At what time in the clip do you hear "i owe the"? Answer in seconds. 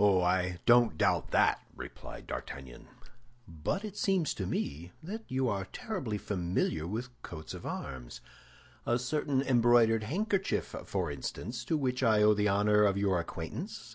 12.02-12.48